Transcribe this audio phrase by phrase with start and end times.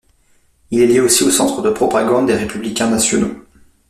[0.71, 3.35] Il est lié aussi au Centre de propagande des républicains nationaux.